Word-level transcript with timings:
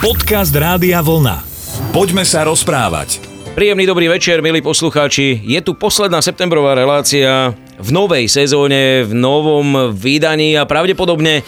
Podcast 0.00 0.56
Rádia 0.56 1.04
Vlna. 1.04 1.44
Poďme 1.92 2.24
sa 2.24 2.40
rozprávať. 2.48 3.20
Príjemný 3.52 3.84
dobrý 3.84 4.08
večer, 4.08 4.40
milí 4.40 4.64
poslucháči. 4.64 5.44
Je 5.44 5.60
tu 5.60 5.76
posledná 5.76 6.24
septembrová 6.24 6.72
relácia 6.72 7.52
v 7.76 7.88
novej 7.92 8.24
sezóne, 8.32 9.04
v 9.04 9.12
novom 9.12 9.92
vydaní 9.92 10.56
a 10.56 10.64
pravdepodobne 10.64 11.34
e, 11.36 11.42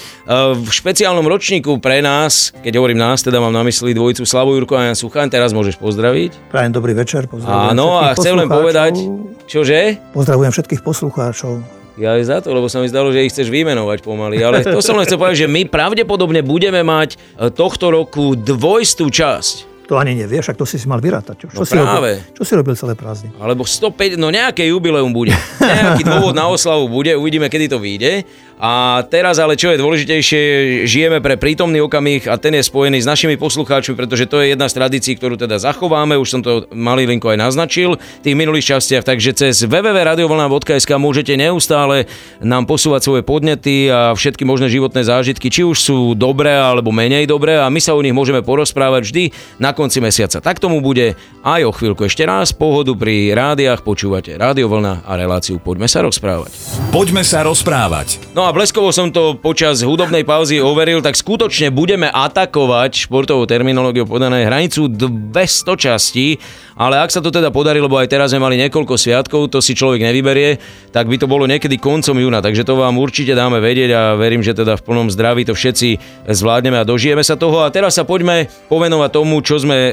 v 0.52 0.68
špeciálnom 0.68 1.24
ročníku 1.24 1.80
pre 1.80 2.04
nás, 2.04 2.52
keď 2.60 2.76
hovorím 2.76 3.00
nás, 3.00 3.24
teda 3.24 3.40
mám 3.40 3.56
na 3.56 3.64
mysli 3.64 3.96
dvojicu 3.96 4.28
Slavu 4.28 4.52
Jurko 4.60 4.76
a 4.76 4.92
Jan 4.92 5.00
Suchaň, 5.00 5.32
teraz 5.32 5.56
môžeš 5.56 5.80
pozdraviť. 5.80 6.52
Prajem 6.52 6.76
dobrý 6.76 6.92
večer, 6.92 7.32
pozdravujem 7.32 7.72
Áno, 7.72 8.04
a 8.04 8.12
chcem 8.12 8.36
len 8.36 8.52
povedať, 8.52 9.00
čože? 9.48 9.96
Pozdravujem 10.12 10.52
všetkých 10.52 10.84
poslucháčov. 10.84 11.81
Ja 11.94 12.16
aj 12.16 12.24
za 12.24 12.36
to, 12.40 12.50
lebo 12.50 12.66
sa 12.66 12.80
mi 12.80 12.88
zdalo, 12.88 13.12
že 13.12 13.20
ich 13.20 13.30
chceš 13.30 13.48
vymenovať 13.48 14.00
pomaly. 14.00 14.40
Ale 14.40 14.64
to 14.64 14.80
som 14.80 14.96
len 14.96 15.04
chcel 15.04 15.16
povedať, 15.16 15.44
že 15.44 15.48
my 15.48 15.68
pravdepodobne 15.68 16.40
budeme 16.40 16.80
mať 16.80 17.16
e, 17.36 17.48
tohto 17.48 17.92
roku 17.92 18.32
dvojstú 18.32 19.06
časť. 19.06 19.68
To 19.82 20.00
ani 20.00 20.16
nevieš, 20.16 20.48
však 20.48 20.56
to 20.56 20.64
si 20.64 20.80
si 20.80 20.88
mal 20.88 21.04
vyrátať. 21.04 21.36
Čo, 21.36 21.46
čo, 21.48 21.56
No 21.58 21.64
si 21.68 21.76
práve. 21.76 22.16
robil, 22.16 22.32
čo 22.32 22.42
si 22.48 22.52
robil 22.56 22.72
celé 22.72 22.94
prázdniny? 22.96 23.36
Alebo 23.36 23.68
105, 23.68 24.16
no 24.16 24.32
nejaké 24.32 24.64
jubileum 24.64 25.12
bude. 25.12 25.36
Nejaký 25.60 26.06
dôvod 26.06 26.32
na 26.32 26.48
oslavu 26.48 26.88
bude, 26.88 27.12
uvidíme, 27.12 27.52
kedy 27.52 27.68
to 27.68 27.76
vyjde. 27.76 28.24
A 28.62 29.02
teraz 29.10 29.42
ale 29.42 29.58
čo 29.58 29.74
je 29.74 29.82
dôležitejšie, 29.82 30.42
žijeme 30.86 31.18
pre 31.18 31.34
prítomný 31.34 31.82
okamih 31.82 32.30
a 32.30 32.38
ten 32.38 32.54
je 32.54 32.62
spojený 32.62 33.02
s 33.02 33.10
našimi 33.10 33.34
poslucháčmi, 33.34 33.98
pretože 33.98 34.30
to 34.30 34.38
je 34.38 34.54
jedna 34.54 34.70
z 34.70 34.78
tradícií, 34.78 35.18
ktorú 35.18 35.34
teda 35.34 35.58
zachováme, 35.58 36.14
už 36.14 36.28
som 36.30 36.46
to 36.46 36.70
malý 36.70 37.10
linko 37.10 37.34
aj 37.34 37.42
naznačil 37.42 37.98
v 37.98 38.22
tých 38.22 38.38
minulých 38.38 38.78
častiach, 38.78 39.02
takže 39.02 39.34
cez 39.34 39.66
www.radiovolna.sk 39.66 40.94
môžete 40.94 41.34
neustále 41.34 42.06
nám 42.38 42.70
posúvať 42.70 43.02
svoje 43.02 43.22
podnety 43.26 43.90
a 43.90 44.14
všetky 44.14 44.46
možné 44.46 44.70
životné 44.70 45.02
zážitky, 45.02 45.50
či 45.50 45.66
už 45.66 45.82
sú 45.82 45.98
dobré 46.14 46.54
alebo 46.54 46.94
menej 46.94 47.26
dobré 47.26 47.58
a 47.58 47.66
my 47.66 47.82
sa 47.82 47.98
o 47.98 48.04
nich 48.06 48.14
môžeme 48.14 48.46
porozprávať 48.46 49.02
vždy 49.10 49.24
na 49.58 49.74
konci 49.74 49.98
mesiaca. 49.98 50.38
Tak 50.38 50.62
tomu 50.62 50.78
bude 50.78 51.18
aj 51.42 51.66
o 51.66 51.74
chvíľku 51.74 52.06
ešte 52.06 52.22
raz. 52.22 52.54
Pohodu 52.54 52.94
pri 52.94 53.34
rádiách 53.34 53.82
počúvate 53.82 54.38
Rádio 54.38 54.70
Vlna 54.70 55.02
a 55.02 55.18
reláciu 55.18 55.58
Poďme 55.58 55.90
sa 55.90 56.06
rozprávať. 56.06 56.54
Poďme 56.94 57.26
sa 57.26 57.42
rozprávať. 57.42 58.22
No 58.38 58.46
a 58.46 58.51
bleskovo 58.52 58.92
som 58.92 59.08
to 59.08 59.34
počas 59.40 59.80
hudobnej 59.80 60.28
pauzy 60.28 60.60
overil, 60.60 61.00
tak 61.00 61.16
skutočne 61.16 61.72
budeme 61.72 62.12
atakovať 62.12 63.08
športovou 63.08 63.48
terminológiou 63.48 64.04
podané 64.04 64.44
hranicu 64.44 64.92
200 64.92 65.32
častí, 65.80 66.36
ale 66.76 67.00
ak 67.00 67.12
sa 67.12 67.20
to 67.20 67.28
teda 67.28 67.52
podarí, 67.52 67.80
lebo 67.82 67.98
aj 67.98 68.08
teraz 68.08 68.32
sme 68.32 68.40
mali 68.44 68.56
niekoľko 68.60 68.94
sviatkov, 68.96 69.52
to 69.52 69.58
si 69.58 69.76
človek 69.76 70.04
nevyberie, 70.04 70.56
tak 70.92 71.08
by 71.08 71.16
to 71.16 71.26
bolo 71.26 71.44
niekedy 71.48 71.80
koncom 71.80 72.16
júna, 72.16 72.44
takže 72.44 72.64
to 72.64 72.78
vám 72.78 72.96
určite 73.00 73.32
dáme 73.34 73.58
vedieť 73.58 73.90
a 73.92 74.02
verím, 74.14 74.44
že 74.44 74.54
teda 74.54 74.76
v 74.78 74.84
plnom 74.84 75.08
zdraví 75.10 75.42
to 75.48 75.56
všetci 75.56 75.98
zvládneme 76.28 76.78
a 76.78 76.84
dožijeme 76.86 77.24
sa 77.24 77.34
toho. 77.34 77.64
A 77.64 77.72
teraz 77.72 77.96
sa 77.98 78.04
poďme 78.06 78.46
povenovať 78.70 79.10
tomu, 79.10 79.40
čo 79.42 79.58
sme 79.58 79.74
e, 79.74 79.92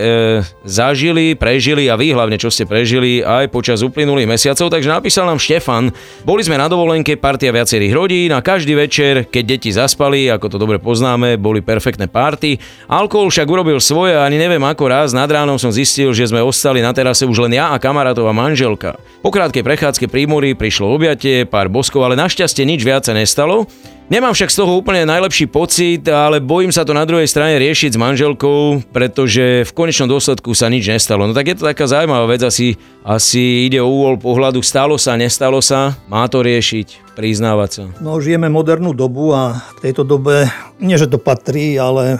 zažili, 0.67 1.33
prežili 1.33 1.89
a 1.89 1.97
vy 1.97 2.13
hlavne, 2.13 2.37
čo 2.37 2.53
ste 2.53 2.69
prežili 2.69 3.25
aj 3.25 3.49
počas 3.49 3.81
uplynulých 3.81 4.29
mesiacov. 4.29 4.69
Takže 4.69 4.89
napísal 4.93 5.25
nám 5.25 5.41
Štefan, 5.41 5.89
boli 6.21 6.45
sme 6.45 6.61
na 6.61 6.69
dovolenke, 6.69 7.17
partia 7.17 7.49
viacerých 7.49 7.95
rodín 7.95 8.29
a 8.35 8.45
každý 8.45 8.77
večer, 8.77 9.25
keď 9.25 9.43
deti 9.57 9.73
zaspali, 9.73 10.29
ako 10.29 10.45
to 10.53 10.57
dobre 10.61 10.77
poznáme, 10.77 11.41
boli 11.41 11.65
perfektné 11.65 12.05
party. 12.05 12.61
Alkohol 12.85 13.33
však 13.33 13.49
urobil 13.49 13.81
svoje 13.81 14.13
a 14.13 14.29
ani 14.29 14.37
neviem 14.37 14.61
ako 14.61 14.85
raz 14.85 15.09
nad 15.11 15.25
ránom 15.25 15.57
som 15.57 15.73
zistil, 15.73 16.13
že 16.13 16.29
sme 16.29 16.45
ostali 16.45 16.68
na 16.77 16.93
terase 16.93 17.25
už 17.25 17.49
len 17.49 17.57
ja 17.57 17.73
a 17.73 17.81
kamarátová 17.81 18.29
manželka. 18.29 19.01
Po 19.25 19.33
krátkej 19.33 19.65
prechádzke 19.65 20.05
pri 20.05 20.29
mori 20.29 20.53
prišlo 20.53 20.93
objatie, 20.93 21.49
pár 21.49 21.73
boskov, 21.73 22.05
ale 22.05 22.13
našťastie 22.13 22.69
nič 22.69 22.85
viac 22.85 23.09
sa 23.09 23.17
nestalo. 23.17 23.65
Nemám 24.09 24.33
však 24.33 24.49
z 24.49 24.57
toho 24.57 24.73
úplne 24.81 25.05
najlepší 25.05 25.45
pocit, 25.53 26.01
ale 26.09 26.41
bojím 26.41 26.73
sa 26.73 26.81
to 26.81 26.97
na 26.97 27.05
druhej 27.05 27.29
strane 27.29 27.61
riešiť 27.61 27.93
s 27.93 28.01
manželkou, 28.01 28.89
pretože 28.89 29.69
v 29.69 29.71
konečnom 29.77 30.09
dôsledku 30.09 30.57
sa 30.57 30.65
nič 30.65 30.89
nestalo. 30.89 31.29
No 31.29 31.37
tak 31.37 31.45
je 31.45 31.61
to 31.61 31.69
taká 31.69 31.85
zaujímavá 31.85 32.25
vec, 32.25 32.41
asi, 32.41 32.73
asi 33.05 33.69
ide 33.69 33.77
o 33.77 33.85
úhol 33.85 34.17
pohľadu, 34.17 34.65
stalo 34.65 34.97
sa, 34.97 35.13
nestalo 35.13 35.61
sa, 35.61 35.93
má 36.09 36.25
to 36.25 36.41
riešiť, 36.41 37.13
priznávať 37.13 37.69
sa. 37.69 37.83
No, 38.01 38.17
žijeme 38.17 38.49
modernú 38.49 38.97
dobu 38.97 39.29
a 39.29 39.61
k 39.77 39.93
tejto 39.93 40.01
dobe, 40.01 40.49
nie 40.81 40.97
že 40.97 41.05
to 41.05 41.21
patrí, 41.21 41.77
ale 41.77 42.17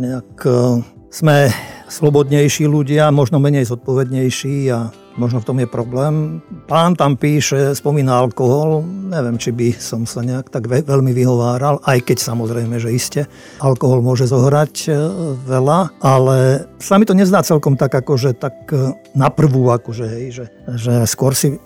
nejak 0.00 0.40
e, 0.40 0.80
sme 1.12 1.52
slobodnejší 1.88 2.66
ľudia, 2.66 3.08
možno 3.14 3.38
menej 3.38 3.66
zodpovednejší 3.70 4.56
a 4.74 4.90
možno 5.16 5.40
v 5.40 5.48
tom 5.48 5.58
je 5.60 5.68
problém. 5.68 6.40
Pán 6.68 6.96
tam 6.96 7.16
píše, 7.16 7.72
spomína 7.72 8.20
alkohol, 8.20 8.84
neviem, 8.84 9.36
či 9.40 9.50
by 9.52 9.76
som 9.76 10.04
sa 10.04 10.20
nejak 10.22 10.52
tak 10.52 10.68
ve- 10.68 10.84
veľmi 10.84 11.12
vyhováral, 11.12 11.80
aj 11.84 11.98
keď 12.04 12.18
samozrejme, 12.20 12.76
že 12.76 12.92
iste 12.92 13.22
alkohol 13.60 14.04
môže 14.04 14.28
zohrať 14.28 14.74
e, 14.86 14.90
veľa, 15.48 16.00
ale 16.04 16.68
sa 16.78 17.00
mi 17.00 17.08
to 17.08 17.16
nezdá 17.16 17.40
celkom 17.42 17.74
tak, 17.74 17.92
akože 17.96 18.36
tak 18.36 18.68
e, 18.70 18.92
na 19.16 19.32
prvú, 19.32 19.72
akože 19.72 20.06
hej, 20.06 20.26
že, 20.30 20.44
že 20.76 20.92
skôr 21.08 21.32
si 21.32 21.56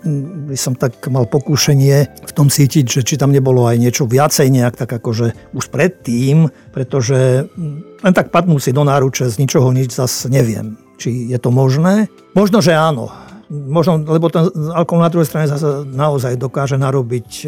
by 0.47 0.57
som 0.57 0.73
tak 0.73 0.97
mal 1.11 1.27
pokúšenie 1.27 1.97
v 2.07 2.31
tom 2.31 2.47
cítiť, 2.47 2.85
že 2.87 3.01
či 3.03 3.19
tam 3.19 3.35
nebolo 3.35 3.67
aj 3.67 3.77
niečo 3.77 4.07
viacej 4.07 4.47
nejak 4.47 4.79
tak 4.79 4.91
akože 4.91 5.55
už 5.55 5.65
predtým, 5.69 6.47
pretože 6.71 7.51
len 8.01 8.13
tak 8.15 8.33
padnú 8.33 8.57
si 8.57 8.73
do 8.73 8.81
náruče 8.81 9.29
z 9.29 9.35
ničoho 9.37 9.69
nič 9.75 9.93
zase 9.93 10.31
neviem, 10.31 10.79
či 10.97 11.29
je 11.29 11.37
to 11.37 11.53
možné. 11.53 12.09
Možno, 12.33 12.63
že 12.63 12.73
áno. 12.73 13.11
Možno, 13.51 13.99
lebo 13.99 14.31
ten 14.31 14.47
alkohol 14.71 15.03
na 15.03 15.11
druhej 15.11 15.27
strane 15.27 15.51
zase 15.51 15.83
naozaj 15.83 16.39
dokáže 16.39 16.79
narobiť 16.79 17.29
e, 17.43 17.47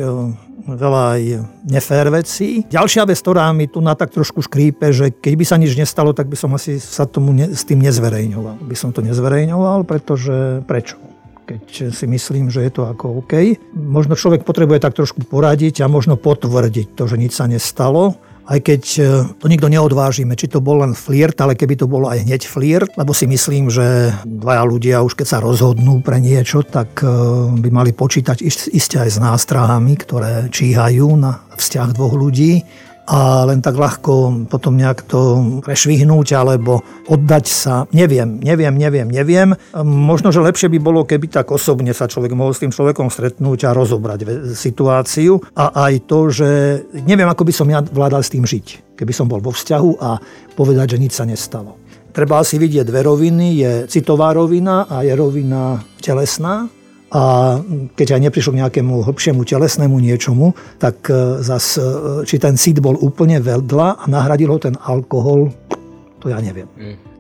veľa 0.67 1.03
aj 1.15 1.21
nefér 1.63 2.11
vecí. 2.11 2.67
Ďalšia 2.67 3.07
vec, 3.07 3.23
ktorá 3.23 3.47
mi 3.55 3.71
tu 3.71 3.79
na 3.79 3.95
tak 3.95 4.11
trošku 4.11 4.43
škrípe, 4.43 4.91
že 4.91 5.15
keď 5.15 5.33
by 5.39 5.45
sa 5.47 5.55
nič 5.55 5.79
nestalo, 5.79 6.11
tak 6.11 6.27
by 6.27 6.35
som 6.35 6.51
asi 6.59 6.75
sa 6.75 7.07
tomu 7.07 7.31
ne, 7.31 7.47
s 7.55 7.63
tým 7.63 7.79
nezverejňoval. 7.79 8.67
By 8.67 8.75
som 8.75 8.91
to 8.91 8.99
nezverejňoval, 8.99 9.87
pretože 9.87 10.67
prečo? 10.67 10.99
keď 11.43 11.91
si 11.91 12.05
myslím, 12.07 12.47
že 12.47 12.63
je 12.63 12.71
to 12.71 12.87
ako 12.87 13.19
OK. 13.23 13.59
Možno 13.75 14.15
človek 14.15 14.47
potrebuje 14.47 14.79
tak 14.79 14.95
trošku 14.95 15.27
poradiť 15.27 15.83
a 15.83 15.91
možno 15.91 16.15
potvrdiť 16.15 16.95
to, 16.95 17.03
že 17.03 17.19
nič 17.19 17.35
sa 17.35 17.51
nestalo. 17.51 18.15
Aj 18.43 18.59
keď 18.59 18.83
e, 18.99 19.01
to 19.39 19.45
nikto 19.47 19.71
neodvážime, 19.71 20.35
či 20.35 20.51
to 20.51 20.59
bol 20.59 20.83
len 20.83 20.91
flirt, 20.91 21.39
ale 21.39 21.55
keby 21.55 21.79
to 21.79 21.87
bolo 21.87 22.11
aj 22.11 22.27
hneď 22.27 22.43
flirt, 22.43 22.91
lebo 22.99 23.15
si 23.15 23.23
myslím, 23.23 23.71
že 23.71 24.11
dvaja 24.27 24.67
ľudia 24.67 24.99
už 24.99 25.15
keď 25.15 25.27
sa 25.27 25.39
rozhodnú 25.39 26.03
pre 26.03 26.19
niečo, 26.19 26.59
tak 26.67 26.99
e, 26.99 27.07
by 27.55 27.69
mali 27.71 27.95
počítať 27.95 28.43
ist- 28.43 28.67
iste 28.67 28.99
aj 28.99 29.09
s 29.15 29.17
nástrahami, 29.23 29.95
ktoré 29.95 30.51
číhajú 30.51 31.07
na 31.15 31.39
vzťah 31.55 31.89
dvoch 31.95 32.19
ľudí 32.19 32.67
a 33.03 33.43
len 33.43 33.59
tak 33.59 33.75
ľahko 33.75 34.47
potom 34.47 34.79
nejak 34.79 35.03
to 35.03 35.19
prešvihnúť 35.59 36.27
alebo 36.39 36.79
oddať 37.11 37.45
sa. 37.47 37.83
Neviem, 37.91 38.39
neviem, 38.39 38.71
neviem, 38.71 39.07
neviem. 39.11 39.49
Možno, 39.83 40.31
že 40.31 40.39
lepšie 40.39 40.71
by 40.71 40.79
bolo, 40.79 41.03
keby 41.03 41.27
tak 41.27 41.51
osobne 41.51 41.91
sa 41.91 42.07
človek 42.07 42.31
mohol 42.31 42.55
s 42.55 42.63
tým 42.63 42.71
človekom 42.71 43.11
stretnúť 43.11 43.67
a 43.67 43.75
rozobrať 43.75 44.53
situáciu 44.55 45.43
a 45.51 45.91
aj 45.91 45.93
to, 46.07 46.19
že 46.31 46.49
neviem, 47.03 47.27
ako 47.27 47.43
by 47.43 47.53
som 47.53 47.67
ja 47.67 47.83
vládal 47.83 48.23
s 48.23 48.31
tým 48.31 48.47
žiť. 48.47 48.95
Keby 48.95 49.11
som 49.11 49.27
bol 49.27 49.43
vo 49.43 49.51
vzťahu 49.51 49.91
a 49.99 50.21
povedať, 50.55 50.95
že 50.95 51.01
nič 51.01 51.13
sa 51.17 51.27
nestalo. 51.27 51.75
Treba 52.13 52.45
si 52.45 52.61
vidieť 52.61 52.85
dve 52.85 53.01
roviny. 53.09 53.47
Je 53.57 53.71
citová 53.89 54.37
rovina 54.37 54.85
a 54.85 55.01
je 55.01 55.17
rovina 55.17 55.81
telesná. 55.97 56.69
A 57.13 57.61
keď 57.93 58.17
aj 58.17 58.21
neprišlo 58.25 58.57
k 58.57 58.59
nejakému 58.65 59.05
hĺbšiemu 59.05 59.45
telesnému 59.45 60.01
niečomu, 60.01 60.57
tak 60.81 61.05
e, 61.13 61.45
zas, 61.45 61.77
e, 61.77 62.25
či 62.25 62.41
ten 62.41 62.57
cit 62.57 62.81
bol 62.81 62.97
úplne 62.97 63.37
vedľa 63.37 64.01
a 64.01 64.03
nahradil 64.09 64.49
ho 64.49 64.57
ten 64.57 64.73
alkohol, 64.81 65.53
to 66.17 66.33
ja 66.33 66.41
neviem. 66.41 66.65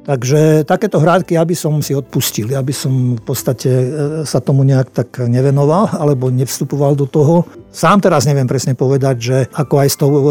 Takže 0.03 0.67
takéto 0.67 0.99
hrádky 0.99 1.39
ja 1.39 1.47
by 1.47 1.55
som 1.55 1.79
si 1.79 1.95
odpustil. 1.95 2.51
Ja 2.51 2.59
by 2.59 2.75
som 2.75 3.15
v 3.15 3.23
podstate 3.23 3.71
e, 3.71 3.87
sa 4.27 4.43
tomu 4.43 4.67
nejak 4.67 4.91
tak 4.91 5.23
nevenoval 5.23 5.95
alebo 5.95 6.27
nevstupoval 6.27 6.99
do 6.99 7.07
toho. 7.07 7.47
Sám 7.71 8.03
teraz 8.03 8.27
neviem 8.27 8.43
presne 8.43 8.75
povedať, 8.75 9.15
že 9.15 9.37
ako 9.55 9.75
aj 9.79 9.87
s 9.87 9.95
tou 9.95 10.11
e, 10.11 10.23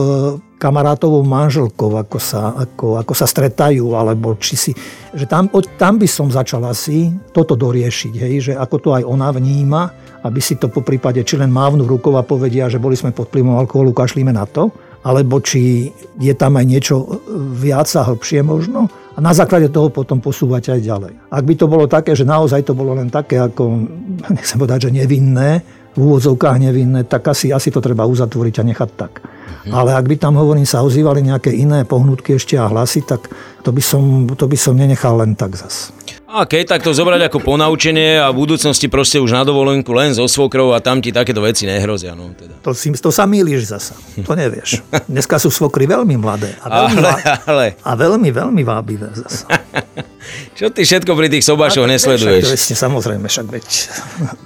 kamarátovou 0.60 1.24
manželkou, 1.24 1.88
ako 1.96 2.20
sa, 2.20 2.52
ako, 2.52 3.00
ako 3.00 3.12
sa 3.16 3.24
stretajú, 3.24 3.96
alebo 3.96 4.36
či 4.36 4.54
si... 4.60 4.72
Že 5.16 5.24
tam, 5.24 5.44
tam 5.80 5.96
by 5.96 6.06
som 6.06 6.28
začal 6.28 6.68
asi 6.68 7.08
toto 7.32 7.56
doriešiť, 7.56 8.12
hej, 8.12 8.34
že 8.38 8.54
ako 8.54 8.76
to 8.76 8.88
aj 8.92 9.02
ona 9.08 9.32
vníma, 9.32 9.82
aby 10.22 10.38
si 10.38 10.60
to 10.60 10.68
po 10.68 10.84
prípade 10.84 11.24
či 11.24 11.40
len 11.40 11.48
mávnu 11.48 11.88
rukou 11.88 12.12
a 12.20 12.22
povedia, 12.22 12.68
že 12.68 12.76
boli 12.76 12.94
sme 12.94 13.16
pod 13.16 13.32
vplyvom 13.32 13.56
alkoholu, 13.56 13.96
kašlíme 13.96 14.36
na 14.36 14.44
to, 14.44 14.68
alebo 15.02 15.42
či 15.42 15.90
je 16.20 16.34
tam 16.36 16.60
aj 16.60 16.66
niečo 16.68 17.24
viac 17.56 17.88
a 17.96 18.06
hĺbšie 18.06 18.44
možno 18.44 18.86
a 19.12 19.18
na 19.20 19.32
základe 19.36 19.68
toho 19.68 19.92
potom 19.92 20.18
posúvať 20.18 20.76
aj 20.76 20.80
ďalej. 20.80 21.12
Ak 21.28 21.44
by 21.44 21.54
to 21.56 21.66
bolo 21.68 21.84
také, 21.84 22.16
že 22.16 22.24
naozaj 22.24 22.64
to 22.64 22.72
bolo 22.72 22.96
len 22.96 23.12
také 23.12 23.36
ako, 23.36 23.88
nechcem 24.36 24.56
povedať, 24.56 24.88
že 24.88 24.96
nevinné, 25.04 25.62
v 25.92 25.98
úvodzovkách 26.08 26.56
nevinné, 26.56 27.04
tak 27.04 27.28
asi, 27.28 27.52
asi 27.52 27.68
to 27.68 27.84
treba 27.84 28.08
uzatvoriť 28.08 28.54
a 28.60 28.64
nechať 28.64 28.90
tak. 28.96 29.20
Ale 29.68 29.94
ak 29.94 30.08
by 30.08 30.16
tam, 30.18 30.40
hovorím, 30.40 30.64
sa 30.64 30.82
ozývali 30.82 31.22
nejaké 31.22 31.52
iné 31.52 31.84
pohnutky 31.84 32.34
ešte 32.34 32.56
a 32.56 32.66
hlasy, 32.66 33.04
tak 33.04 33.28
to 33.62 33.70
by 33.70 33.82
som, 33.84 34.26
to 34.32 34.48
by 34.48 34.56
som 34.58 34.74
nenechal 34.74 35.20
len 35.20 35.36
tak 35.36 35.54
zas. 35.54 35.92
A 36.32 36.48
keď 36.48 36.64
tak 36.64 36.80
to 36.80 36.96
zobrať 36.96 37.28
ako 37.28 37.44
ponaučenie 37.44 38.16
a 38.16 38.32
v 38.32 38.48
budúcnosti 38.48 38.88
proste 38.88 39.20
už 39.20 39.36
na 39.36 39.44
dovolenku 39.44 39.92
len 39.92 40.16
so 40.16 40.24
svokrou 40.24 40.72
a 40.72 40.80
tam 40.80 41.04
ti 41.04 41.12
takéto 41.12 41.44
veci 41.44 41.68
nehrozia. 41.68 42.16
No, 42.16 42.32
teda. 42.32 42.56
To, 42.64 42.72
si, 42.72 42.88
to 42.96 43.12
sa 43.12 43.28
mýliš 43.28 43.68
zasa. 43.68 43.92
To 44.24 44.32
nevieš. 44.32 44.80
Dneska 45.12 45.36
sú 45.36 45.52
svokry 45.52 45.84
veľmi 45.84 46.16
mladé. 46.16 46.56
A 46.64 46.88
veľmi, 46.88 47.04
Ale, 47.04 47.12
ale, 47.44 47.66
a 47.84 47.92
veľmi, 47.92 48.32
veľmi 48.32 48.62
vábivé 48.64 49.12
zasa. 49.12 49.44
čo 50.56 50.72
ty 50.72 50.88
všetko 50.88 51.12
pri 51.12 51.28
tých 51.28 51.44
sobášoch 51.44 51.84
Však, 51.84 51.92
nesleduješ? 52.00 52.44
vesne, 52.48 52.76
samozrejme, 52.80 53.26
však 53.28 53.46
veď 53.52 53.66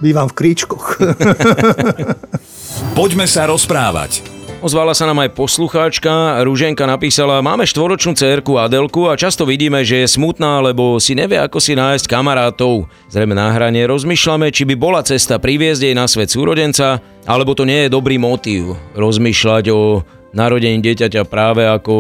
bývam 0.03 0.27
v 0.27 0.35
kríčkoch. 0.35 0.99
Poďme 2.99 3.31
sa 3.31 3.47
rozprávať. 3.47 4.36
Ozvala 4.65 4.97
sa 4.97 5.05
nám 5.05 5.21
aj 5.21 5.37
poslucháčka, 5.37 6.41
Rúženka 6.41 6.89
napísala, 6.89 7.45
máme 7.45 7.69
štvoročnú 7.69 8.17
cerku 8.17 8.57
Adelku 8.57 9.05
a 9.07 9.15
často 9.15 9.45
vidíme, 9.45 9.85
že 9.85 10.03
je 10.03 10.17
smutná, 10.17 10.65
lebo 10.65 10.97
si 10.97 11.13
nevie, 11.13 11.37
ako 11.37 11.61
si 11.61 11.77
nájsť 11.77 12.09
kamarátov. 12.09 12.89
Zrejme 13.13 13.37
na 13.37 13.53
hranie 13.53 13.85
rozmýšľame, 13.85 14.49
či 14.49 14.65
by 14.65 14.75
bola 14.75 15.05
cesta 15.05 15.37
priviesť 15.37 15.87
jej 15.87 15.95
na 15.95 16.09
svet 16.09 16.33
súrodenca, 16.33 17.05
alebo 17.29 17.53
to 17.53 17.69
nie 17.69 17.87
je 17.87 17.95
dobrý 17.95 18.17
motív 18.17 18.81
rozmýšľať 18.97 19.65
o 19.77 20.01
narodení 20.33 20.81
dieťaťa 20.81 21.29
práve 21.29 21.69
ako 21.69 21.95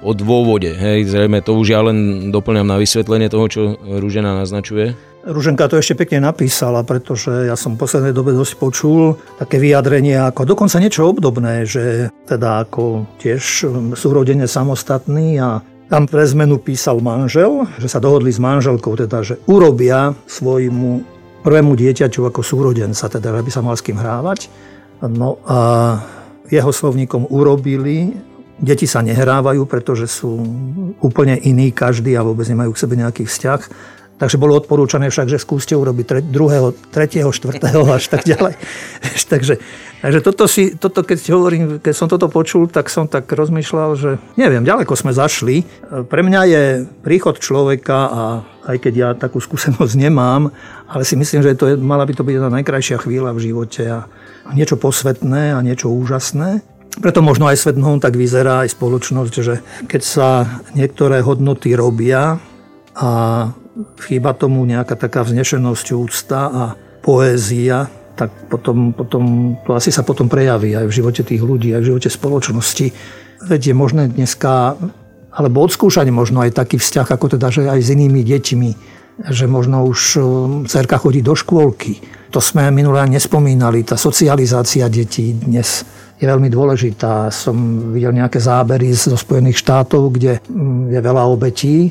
o 0.00 0.10
dôvode. 0.16 0.72
Hej, 0.72 1.12
zrejme 1.12 1.44
to 1.44 1.52
už 1.52 1.68
ja 1.68 1.84
len 1.84 2.32
doplňam 2.32 2.64
na 2.66 2.80
vysvetlenie 2.80 3.28
toho, 3.28 3.46
čo 3.46 3.60
Rúžena 3.76 4.34
naznačuje. 4.40 4.96
Ruženka 5.20 5.68
to 5.68 5.76
ešte 5.76 6.00
pekne 6.00 6.24
napísala, 6.24 6.80
pretože 6.80 7.28
ja 7.44 7.52
som 7.52 7.76
v 7.76 7.84
poslednej 7.84 8.16
dobe 8.16 8.32
dosť 8.32 8.56
počul 8.56 9.20
také 9.36 9.60
vyjadrenie 9.60 10.16
ako 10.16 10.48
dokonca 10.48 10.80
niečo 10.80 11.12
obdobné, 11.12 11.68
že 11.68 12.08
teda 12.24 12.64
ako 12.64 13.04
tiež 13.20 13.68
súrodene 13.92 14.48
samostatný 14.48 15.36
a 15.36 15.60
tam 15.92 16.08
pre 16.08 16.24
zmenu 16.24 16.56
písal 16.62 17.04
manžel, 17.04 17.68
že 17.76 17.90
sa 17.90 18.00
dohodli 18.00 18.32
s 18.32 18.40
manželkou, 18.40 18.96
teda, 18.96 19.20
že 19.20 19.36
urobia 19.44 20.16
svojmu 20.24 21.04
prvému 21.44 21.72
dieťaťu 21.76 22.24
ako 22.24 22.40
súrodenca, 22.40 23.10
teda, 23.10 23.36
aby 23.36 23.50
sa 23.52 23.60
mal 23.60 23.76
s 23.76 23.84
kým 23.84 24.00
hrávať. 24.00 24.48
No 25.04 25.36
a 25.44 25.58
jeho 26.48 26.72
slovníkom 26.72 27.28
urobili, 27.28 28.16
deti 28.56 28.88
sa 28.88 29.04
nehrávajú, 29.04 29.68
pretože 29.68 30.08
sú 30.08 30.40
úplne 31.00 31.36
iní 31.42 31.72
každý 31.72 32.16
a 32.16 32.24
vôbec 32.24 32.48
nemajú 32.48 32.72
k 32.72 32.82
sebe 32.86 32.94
nejaký 32.96 33.24
vzťah. 33.28 33.60
Takže 34.20 34.36
bolo 34.36 34.60
odporúčané 34.60 35.08
však, 35.08 35.32
že 35.32 35.40
skúste 35.40 35.72
urobiť 35.72 36.04
tre, 36.04 36.20
druhého, 36.20 36.76
tretieho, 36.92 37.32
štvrtého 37.32 37.88
až 37.88 38.12
tak 38.12 38.28
ďalej. 38.28 38.52
takže, 39.32 39.56
takže 40.04 40.20
toto, 40.20 40.44
si, 40.44 40.76
toto, 40.76 41.00
keď 41.00 41.18
hovorím, 41.32 41.80
keď 41.80 41.94
som 41.96 42.04
toto 42.04 42.28
počul, 42.28 42.68
tak 42.68 42.92
som 42.92 43.08
tak 43.08 43.24
rozmýšľal, 43.32 43.96
že 43.96 44.20
neviem, 44.36 44.60
ďaleko 44.60 44.92
sme 44.92 45.16
zašli. 45.16 45.64
Pre 45.88 46.20
mňa 46.20 46.40
je 46.52 46.62
príchod 47.00 47.40
človeka 47.40 47.98
a 48.12 48.22
aj 48.68 48.76
keď 48.76 48.92
ja 48.92 49.08
takú 49.16 49.40
skúsenosť 49.40 49.96
nemám, 49.96 50.52
ale 50.84 51.02
si 51.08 51.16
myslím, 51.16 51.40
že 51.40 51.56
to 51.56 51.72
je, 51.72 51.74
mala 51.80 52.04
by 52.04 52.12
to 52.12 52.20
byť 52.20 52.34
jedna 52.36 52.52
najkrajšia 52.60 53.00
chvíľa 53.00 53.32
v 53.32 53.48
živote 53.48 53.82
a 53.88 54.04
niečo 54.52 54.76
posvetné 54.76 55.56
a 55.56 55.64
niečo 55.64 55.88
úžasné. 55.88 56.60
Preto 57.00 57.24
možno 57.24 57.48
aj 57.48 57.56
svetnom 57.56 58.02
tak 58.04 58.20
vyzerá 58.20 58.68
aj 58.68 58.76
spoločnosť, 58.76 59.34
že 59.40 59.64
keď 59.88 60.02
sa 60.04 60.60
niektoré 60.76 61.24
hodnoty 61.24 61.72
robia 61.72 62.36
a 62.98 63.10
chýba 64.02 64.34
tomu 64.34 64.66
nejaká 64.66 64.98
taká 64.98 65.22
vznešenosť, 65.22 65.86
úcta 65.94 66.40
a 66.50 66.64
poézia, 67.00 67.88
tak 68.18 68.30
potom, 68.52 68.92
potom, 68.92 69.56
to 69.64 69.72
asi 69.72 69.88
sa 69.88 70.04
potom 70.04 70.28
prejaví 70.28 70.76
aj 70.76 70.86
v 70.90 70.96
živote 71.00 71.22
tých 71.24 71.40
ľudí, 71.40 71.72
aj 71.72 71.80
v 71.80 71.88
živote 71.94 72.10
spoločnosti. 72.12 72.86
Veď 73.48 73.72
je 73.72 73.74
možné 73.74 74.12
dneska, 74.12 74.76
alebo 75.32 75.64
odskúšať 75.64 76.12
možno 76.12 76.44
aj 76.44 76.52
taký 76.52 76.76
vzťah, 76.76 77.16
ako 77.16 77.40
teda, 77.40 77.48
že 77.48 77.64
aj 77.64 77.80
s 77.80 77.92
inými 77.96 78.20
deťmi, 78.20 78.70
že 79.32 79.48
možno 79.48 79.88
už 79.88 80.00
um, 80.20 80.24
cerka 80.68 81.00
chodí 81.00 81.24
do 81.24 81.32
škôlky. 81.32 82.04
To 82.34 82.44
sme 82.44 82.68
minulé 82.68 83.08
nespomínali, 83.08 83.88
tá 83.88 83.96
socializácia 83.96 84.84
detí 84.92 85.32
dnes 85.32 85.84
je 86.20 86.28
veľmi 86.28 86.52
dôležitá. 86.52 87.32
Som 87.32 87.90
videl 87.96 88.12
nejaké 88.12 88.36
zábery 88.36 88.92
zo 88.92 89.16
Spojených 89.16 89.64
štátov, 89.64 90.12
kde 90.12 90.44
mm, 90.44 90.92
je 90.92 91.00
veľa 91.00 91.24
obetí 91.24 91.88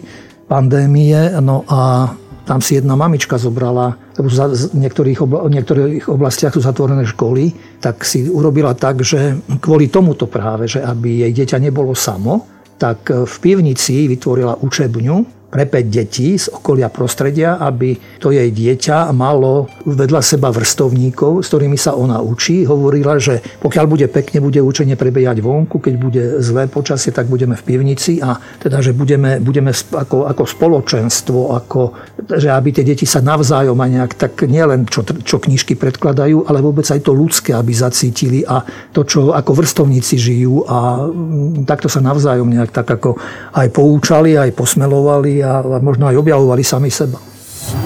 pandémie, 0.50 1.38
no 1.40 1.62
a 1.70 2.10
tam 2.50 2.66
si 2.66 2.82
jedna 2.82 2.98
mamička 2.98 3.38
zobrala, 3.38 3.94
lebo 4.18 4.26
v 4.26 4.74
niektorých, 4.74 5.22
obla, 5.22 5.46
v 5.46 5.54
niektorých 5.54 6.10
oblastiach 6.10 6.58
sú 6.58 6.66
zatvorené 6.66 7.06
školy, 7.06 7.54
tak 7.78 8.02
si 8.02 8.26
urobila 8.26 8.74
tak, 8.74 9.06
že 9.06 9.38
kvôli 9.62 9.94
tomuto 9.94 10.26
práve, 10.26 10.66
že 10.66 10.82
aby 10.82 11.30
jej 11.30 11.32
dieťa 11.32 11.62
nebolo 11.62 11.94
samo, 11.94 12.50
tak 12.82 13.14
v 13.14 13.36
pivnici 13.38 14.10
vytvorila 14.10 14.66
učebňu, 14.66 15.39
pre 15.50 15.66
5 15.66 15.90
detí 15.90 16.38
z 16.38 16.48
okolia 16.54 16.94
prostredia, 16.94 17.58
aby 17.58 17.98
to 18.22 18.30
jej 18.30 18.54
dieťa 18.54 19.10
malo 19.12 19.66
vedľa 19.84 20.22
seba 20.22 20.54
vrstovníkov, 20.54 21.42
s 21.42 21.50
ktorými 21.50 21.76
sa 21.76 21.98
ona 21.98 22.22
učí. 22.22 22.64
Hovorila, 22.70 23.18
že 23.18 23.42
pokiaľ 23.42 23.86
bude 23.90 24.08
pekne, 24.08 24.46
bude 24.46 24.62
učenie 24.62 24.94
prebiehať 24.94 25.42
vonku, 25.42 25.82
keď 25.82 25.94
bude 25.98 26.24
zlé 26.46 26.70
počasie, 26.70 27.10
tak 27.10 27.26
budeme 27.26 27.58
v 27.58 27.66
pivnici 27.66 28.22
a 28.22 28.38
teda, 28.62 28.80
že 28.80 28.94
budeme, 28.94 29.42
budeme 29.42 29.74
ako, 29.74 30.30
ako 30.30 30.44
spoločenstvo, 30.46 31.58
ako, 31.58 31.82
že 32.30 32.54
aby 32.54 32.70
tie 32.70 32.86
deti 32.86 33.10
sa 33.10 33.26
navzájom 33.26 33.74
aj 33.74 33.90
nejak 33.90 34.14
tak 34.14 34.34
nielen 34.46 34.86
čo, 34.86 35.02
čo 35.02 35.42
knižky 35.42 35.74
predkladajú, 35.74 36.46
ale 36.46 36.62
vôbec 36.62 36.86
aj 36.86 37.02
to 37.02 37.18
ľudské, 37.18 37.58
aby 37.58 37.74
zacítili 37.74 38.46
a 38.46 38.62
to, 38.94 39.02
čo 39.02 39.34
ako 39.34 39.58
vrstovníci 39.58 40.22
žijú 40.22 40.62
a 40.70 41.10
mm, 41.10 41.66
takto 41.66 41.90
sa 41.90 42.06
navzájom 42.06 42.46
nejak 42.46 42.70
tak 42.70 42.86
ako 42.86 43.18
aj 43.58 43.68
poučali, 43.74 44.38
aj 44.38 44.54
posmelovali 44.54 45.42
a 45.42 45.82
možno 45.82 46.06
aj 46.06 46.22
objavovali 46.22 46.62
sami 46.62 46.94
seba. 46.94 47.18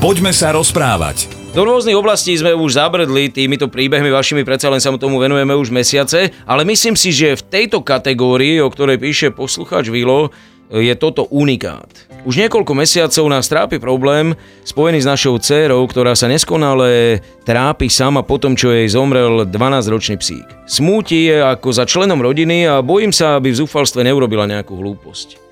Poďme 0.03 0.35
sa 0.35 0.51
rozprávať. 0.51 1.43
Do 1.53 1.69
rôznych 1.69 1.93
oblastí 1.93 2.33
sme 2.33 2.57
už 2.57 2.81
zabrdli 2.81 3.29
týmito 3.29 3.69
príbehmi 3.69 4.09
vašimi, 4.09 4.41
predsa 4.41 4.73
len 4.73 4.81
sa 4.81 4.89
mu 4.89 4.97
tomu 4.97 5.21
venujeme 5.21 5.53
už 5.53 5.69
mesiace, 5.69 6.33
ale 6.49 6.65
myslím 6.65 6.97
si, 6.97 7.13
že 7.13 7.37
v 7.37 7.45
tejto 7.45 7.85
kategórii, 7.85 8.57
o 8.57 8.73
ktorej 8.73 8.97
píše 8.97 9.29
poslucháč 9.29 9.93
Vilo, 9.93 10.33
je 10.81 10.93
toto 10.97 11.29
unikát. 11.29 11.89
Už 12.23 12.39
niekoľko 12.39 12.71
mesiacov 12.71 13.25
nás 13.27 13.51
trápi 13.51 13.83
problém 13.83 14.31
spojený 14.63 15.03
s 15.03 15.09
našou 15.11 15.35
dcérou, 15.43 15.83
ktorá 15.83 16.15
sa 16.15 16.31
neskonale 16.31 17.19
trápi 17.43 17.91
sama 17.91 18.23
po 18.23 18.39
tom, 18.39 18.55
čo 18.55 18.71
jej 18.71 18.87
zomrel 18.87 19.43
12-ročný 19.43 20.15
psík. 20.15 20.47
Smúti 20.63 21.27
je 21.27 21.43
ako 21.43 21.75
za 21.75 21.83
členom 21.83 22.23
rodiny 22.23 22.63
a 22.63 22.79
bojím 22.79 23.11
sa, 23.11 23.35
aby 23.35 23.51
v 23.51 23.59
zúfalstve 23.67 24.07
neurobila 24.07 24.47
nejakú 24.47 24.71
hlúposť. 24.71 25.42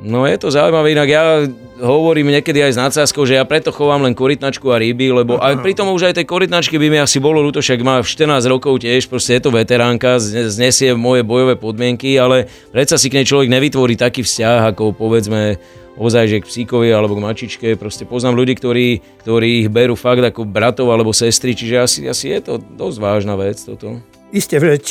No 0.00 0.24
je 0.24 0.36
to 0.40 0.48
zaujímavé, 0.48 0.96
inak 0.96 1.08
ja 1.12 1.44
hovorím 1.76 2.32
niekedy 2.32 2.64
aj 2.64 2.72
s 2.72 2.80
nadsázkou, 2.80 3.28
že 3.28 3.36
ja 3.36 3.44
preto 3.44 3.68
chovám 3.68 4.00
len 4.08 4.16
korytnačku 4.16 4.72
a 4.72 4.80
ryby, 4.80 5.12
lebo 5.12 5.36
aj 5.36 5.60
pri 5.60 5.76
tom 5.76 5.92
už 5.92 6.08
aj 6.08 6.16
tej 6.16 6.26
korytnačky 6.28 6.80
by 6.80 6.88
mi 6.88 6.98
asi 7.00 7.20
bolo 7.20 7.44
ľúto, 7.44 7.60
však 7.60 7.84
má 7.84 8.00
14 8.00 8.40
rokov 8.48 8.80
tiež, 8.80 9.12
proste 9.12 9.36
je 9.36 9.44
to 9.44 9.52
veteránka, 9.52 10.16
znesie 10.24 10.96
moje 10.96 11.20
bojové 11.20 11.60
podmienky, 11.60 12.16
ale 12.16 12.48
predsa 12.72 12.96
si 12.96 13.12
k 13.12 13.20
nej 13.20 13.28
človek 13.28 13.52
nevytvorí 13.52 14.00
taký 14.00 14.24
vzťah, 14.24 14.72
ako 14.72 14.96
povedzme 14.96 15.60
ozaj, 16.00 16.24
že 16.32 16.40
k 16.40 16.48
psíkovi 16.48 16.88
alebo 16.96 17.20
k 17.20 17.24
mačičke. 17.28 17.68
Proste 17.76 18.08
poznám 18.08 18.40
ľudí, 18.40 18.56
ktorí, 18.56 19.04
ktorí 19.20 19.66
ich 19.66 19.68
berú 19.68 20.00
fakt 20.00 20.24
ako 20.24 20.48
bratov 20.48 20.88
alebo 20.88 21.12
sestry, 21.12 21.52
čiže 21.52 21.76
asi, 21.76 22.00
asi 22.08 22.32
je 22.32 22.40
to 22.40 22.52
dosť 22.56 22.96
vážna 23.04 23.36
vec 23.36 23.60
toto. 23.60 24.00
Isté, 24.32 24.56
veď 24.56 24.84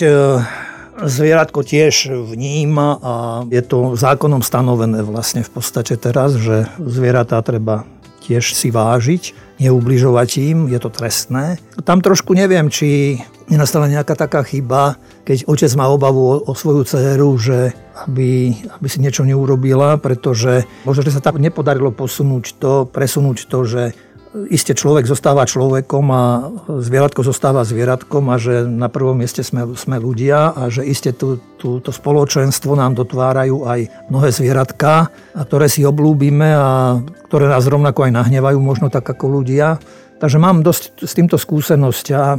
zvieratko 1.06 1.64
tiež 1.64 2.12
vníma 2.12 3.00
a 3.00 3.14
je 3.48 3.62
to 3.64 3.96
zákonom 3.96 4.44
stanovené 4.44 5.04
vlastne 5.06 5.46
v 5.46 5.52
podstate 5.52 5.96
teraz, 5.96 6.36
že 6.36 6.68
zvieratá 6.80 7.40
treba 7.44 7.88
tiež 8.30 8.54
si 8.54 8.70
vážiť, 8.70 9.58
neubližovať 9.58 10.30
im, 10.54 10.58
je 10.70 10.78
to 10.78 10.94
trestné. 10.94 11.58
Tam 11.82 11.98
trošku 11.98 12.38
neviem, 12.38 12.70
či 12.70 13.18
nenastala 13.50 13.90
nejaká 13.90 14.14
taká 14.14 14.46
chyba, 14.46 15.02
keď 15.26 15.50
otec 15.50 15.72
má 15.74 15.90
obavu 15.90 16.22
o, 16.22 16.36
o 16.46 16.54
svoju 16.54 16.86
dceru, 16.86 17.34
že 17.42 17.74
aby, 18.06 18.54
aby 18.54 18.88
si 18.88 19.02
niečo 19.02 19.26
neurobila, 19.26 19.98
pretože 19.98 20.64
možno, 20.86 21.02
že 21.04 21.18
sa 21.18 21.26
tak 21.26 21.42
nepodarilo 21.42 21.90
posunúť 21.90 22.46
to, 22.62 22.74
presunúť 22.86 23.50
to, 23.50 23.60
že 23.66 23.84
Isté 24.30 24.78
človek 24.78 25.10
zostáva 25.10 25.42
človekom 25.42 26.06
a 26.14 26.24
zvieratko 26.70 27.26
zostáva 27.26 27.66
zvieratkom 27.66 28.30
a 28.30 28.38
že 28.38 28.62
na 28.62 28.86
prvom 28.86 29.18
mieste 29.18 29.42
sme, 29.42 29.74
sme 29.74 29.98
ľudia 29.98 30.54
a 30.54 30.70
že 30.70 30.86
iste 30.86 31.18
tú, 31.18 31.42
spoločenstvo 31.82 32.78
nám 32.78 32.94
dotvárajú 32.94 33.66
aj 33.66 33.90
mnohé 34.14 34.30
zvieratka, 34.30 35.10
ktoré 35.34 35.66
si 35.66 35.82
oblúbime 35.82 36.46
a 36.54 37.02
ktoré 37.26 37.50
nás 37.50 37.66
rovnako 37.66 38.06
aj 38.06 38.22
nahnevajú, 38.22 38.62
možno 38.62 38.94
tak 38.94 39.10
ako 39.10 39.42
ľudia. 39.42 39.82
Takže 40.22 40.38
mám 40.38 40.62
dosť 40.62 41.10
s 41.10 41.18
týmto 41.18 41.42
skúsenosť 41.42 42.06
a 42.14 42.38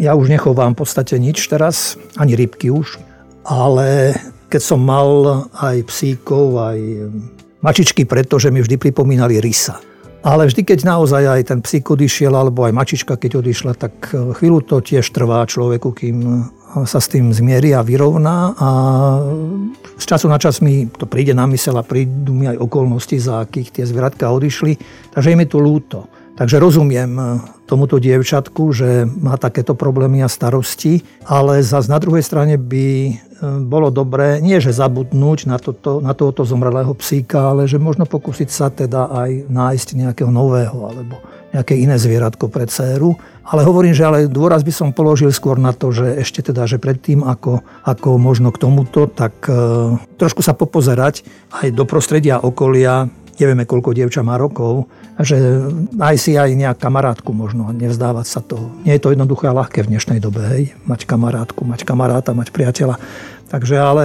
ja 0.00 0.16
už 0.16 0.32
nechovám 0.32 0.72
v 0.72 0.80
podstate 0.80 1.20
nič 1.20 1.44
teraz, 1.52 2.00
ani 2.16 2.40
rybky 2.40 2.72
už, 2.72 2.96
ale 3.44 4.16
keď 4.48 4.62
som 4.64 4.80
mal 4.80 5.44
aj 5.60 5.76
psíkov, 5.92 6.56
aj 6.56 6.78
mačičky, 7.60 8.08
pretože 8.08 8.48
mi 8.48 8.64
vždy 8.64 8.80
pripomínali 8.80 9.44
rysa. 9.44 9.87
Ale 10.18 10.50
vždy, 10.50 10.66
keď 10.66 10.78
naozaj 10.82 11.22
aj 11.24 11.42
ten 11.46 11.58
psík 11.62 11.86
odišiel, 11.94 12.34
alebo 12.34 12.66
aj 12.66 12.74
mačička, 12.74 13.14
keď 13.14 13.38
odišla, 13.38 13.72
tak 13.78 14.10
e, 14.10 14.34
chvíľu 14.34 14.66
to 14.66 14.82
tiež 14.82 15.06
trvá 15.14 15.46
človeku, 15.46 15.94
kým 15.94 16.48
sa 16.84 17.00
s 17.00 17.08
tým 17.08 17.32
zmierí 17.32 17.72
a 17.72 17.80
vyrovná 17.80 18.52
a 18.60 18.68
z 19.96 20.04
času 20.04 20.28
na 20.28 20.36
čas 20.36 20.60
mi 20.60 20.84
to 20.84 21.08
príde 21.08 21.32
na 21.32 21.48
mysel 21.48 21.80
a 21.80 21.86
prídu 21.86 22.36
mi 22.36 22.44
aj 22.44 22.60
okolnosti, 22.60 23.16
za 23.16 23.40
akých 23.40 23.72
tie 23.72 23.84
zvieratka 23.88 24.28
odišli, 24.28 24.76
takže 25.16 25.32
je 25.32 25.38
mi 25.38 25.48
to 25.48 25.58
lúto. 25.58 26.04
Takže 26.38 26.62
rozumiem 26.62 27.18
eh, 27.18 27.26
tomuto 27.66 27.98
dievčatku, 27.98 28.70
že 28.70 29.10
má 29.10 29.34
takéto 29.34 29.74
problémy 29.74 30.22
a 30.22 30.30
starosti, 30.30 31.02
ale 31.26 31.66
zase 31.66 31.90
na 31.90 31.98
druhej 31.98 32.22
strane 32.22 32.54
by 32.54 32.86
eh, 33.10 33.14
bolo 33.66 33.90
dobré, 33.90 34.38
nie 34.38 34.62
že 34.62 34.70
zabudnúť 34.70 35.50
na, 35.50 35.58
toto, 35.58 35.98
na 35.98 36.14
tohoto 36.14 36.46
zomrelého 36.46 36.94
psíka, 36.94 37.50
ale 37.50 37.66
že 37.66 37.82
možno 37.82 38.06
pokúsiť 38.06 38.48
sa 38.54 38.70
teda 38.70 39.10
aj 39.10 39.50
nájsť 39.50 39.88
nejakého 39.98 40.30
nového 40.30 40.78
alebo 40.86 41.18
nejaké 41.50 41.74
iné 41.74 41.98
zvieratko 41.98 42.46
pre 42.52 42.70
dceru. 42.70 43.18
Ale 43.48 43.64
hovorím, 43.64 43.96
že 43.96 44.04
ale 44.04 44.28
dôraz 44.28 44.60
by 44.60 44.68
som 44.68 44.92
položil 44.92 45.32
skôr 45.32 45.56
na 45.56 45.72
to, 45.72 45.88
že 45.88 46.20
ešte 46.20 46.52
teda, 46.52 46.68
že 46.68 46.76
predtým, 46.76 47.24
ako, 47.24 47.64
ako 47.88 48.20
možno 48.20 48.52
k 48.52 48.60
tomuto, 48.60 49.08
tak 49.08 49.32
e, 49.48 49.96
trošku 50.20 50.44
sa 50.44 50.52
popozerať 50.52 51.24
aj 51.56 51.72
do 51.72 51.88
prostredia 51.88 52.36
okolia, 52.44 53.08
nevieme, 53.40 53.64
koľko 53.64 53.94
dievča 53.94 54.26
má 54.26 54.36
rokov, 54.36 54.90
že 55.18 55.38
aj 55.98 56.16
si 56.18 56.38
aj 56.38 56.54
nejak 56.54 56.78
kamarátku 56.78 57.30
možno, 57.34 57.70
nevzdávať 57.74 58.26
sa 58.26 58.40
toho. 58.42 58.70
Nie 58.82 58.98
je 58.98 59.02
to 59.02 59.12
jednoduché 59.14 59.50
a 59.50 59.56
ľahké 59.56 59.86
v 59.86 59.90
dnešnej 59.94 60.18
dobe, 60.22 60.42
hej, 60.46 60.74
mať 60.86 61.06
kamarátku, 61.06 61.62
mať 61.62 61.82
kamaráta, 61.82 62.36
mať 62.36 62.50
priateľa. 62.54 62.98
Takže 63.48 63.74
ale 63.78 64.04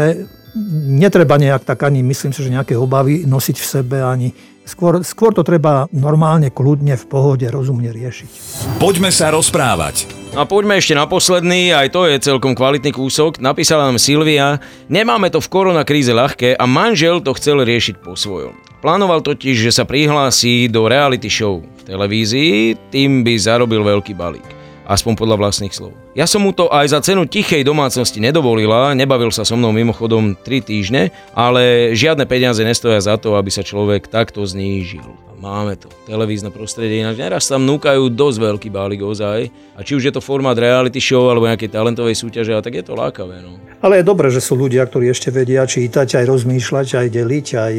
netreba 0.88 1.36
nejak 1.42 1.66
tak 1.66 1.82
ani, 1.84 2.06
myslím 2.06 2.32
si, 2.32 2.46
že 2.46 2.54
nejaké 2.54 2.78
obavy 2.78 3.26
nosiť 3.26 3.58
v 3.58 3.70
sebe, 3.70 3.98
ani 4.06 4.34
Skôr, 4.64 5.04
skôr 5.04 5.36
to 5.36 5.44
treba 5.44 5.92
normálne, 5.92 6.48
kľudne, 6.48 6.96
v 6.96 7.06
pohode, 7.06 7.44
rozumne 7.52 7.92
riešiť. 7.92 8.32
Poďme 8.80 9.12
sa 9.12 9.36
rozprávať. 9.36 10.08
A 10.34 10.48
poďme 10.48 10.80
ešte 10.80 10.98
na 10.98 11.06
posledný, 11.06 11.76
aj 11.76 11.94
to 11.94 12.08
je 12.10 12.18
celkom 12.24 12.56
kvalitný 12.56 12.96
kúsok. 12.96 13.44
Napísala 13.44 13.92
nám 13.92 14.02
Silvia, 14.02 14.64
nemáme 14.88 15.30
to 15.30 15.44
v 15.44 15.52
koronakríze 15.52 16.10
ľahké 16.10 16.56
a 16.58 16.66
manžel 16.66 17.22
to 17.22 17.36
chcel 17.38 17.62
riešiť 17.62 18.02
po 18.02 18.16
svojom. 18.18 18.56
Plánoval 18.82 19.22
totiž, 19.22 19.70
že 19.70 19.72
sa 19.76 19.86
prihlási 19.86 20.72
do 20.72 20.88
reality 20.90 21.28
show 21.28 21.62
v 21.62 21.82
televízii, 21.84 22.76
tým 22.90 23.22
by 23.22 23.36
zarobil 23.38 23.84
veľký 23.84 24.16
balík 24.16 24.63
aspoň 24.88 25.14
podľa 25.16 25.36
vlastných 25.40 25.74
slov. 25.74 25.96
Ja 26.14 26.28
som 26.28 26.44
mu 26.44 26.52
to 26.52 26.70
aj 26.70 26.92
za 26.92 27.00
cenu 27.02 27.26
tichej 27.26 27.64
domácnosti 27.64 28.20
nedovolila, 28.20 28.94
nebavil 28.94 29.32
sa 29.32 29.48
so 29.48 29.56
mnou 29.56 29.72
mimochodom 29.72 30.36
3 30.36 30.64
týždne, 30.64 31.10
ale 31.34 31.96
žiadne 31.96 32.28
peniaze 32.28 32.62
nestoja 32.62 33.00
za 33.00 33.16
to, 33.18 33.36
aby 33.40 33.50
sa 33.50 33.64
človek 33.66 34.12
takto 34.12 34.44
znížil. 34.44 35.04
Máme 35.44 35.76
to. 35.76 35.92
Televízne 36.08 36.56
prostredie, 36.56 37.04
ináč 37.04 37.20
neraz 37.20 37.52
tam 37.52 37.68
núkajú 37.68 38.08
dosť 38.16 38.38
veľký 38.40 38.70
bálik 38.72 39.04
ozaj. 39.04 39.52
A 39.76 39.84
či 39.84 40.00
už 40.00 40.08
je 40.08 40.14
to 40.16 40.24
formát 40.24 40.56
reality 40.56 41.04
show 41.04 41.28
alebo 41.28 41.52
nejakej 41.52 41.68
talentovej 41.68 42.16
súťaže, 42.16 42.56
tak 42.64 42.80
je 42.80 42.88
to 42.88 42.96
lákavé. 42.96 43.44
No. 43.44 43.60
Ale 43.84 44.00
je 44.00 44.08
dobré, 44.08 44.32
že 44.32 44.40
sú 44.40 44.56
ľudia, 44.56 44.88
ktorí 44.88 45.12
ešte 45.12 45.36
vedia 45.36 45.68
čítať, 45.68 46.24
aj 46.24 46.26
rozmýšľať, 46.32 46.88
aj 46.96 47.08
deliť, 47.12 47.48
aj, 47.60 47.76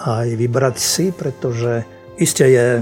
aj 0.00 0.28
vybrať 0.32 0.76
si, 0.80 1.12
pretože 1.12 1.84
iste 2.16 2.48
je, 2.48 2.80